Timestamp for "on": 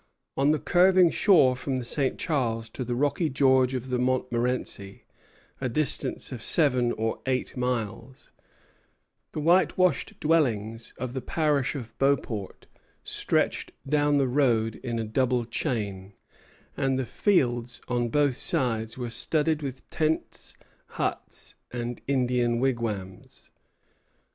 0.35-0.49, 17.87-18.09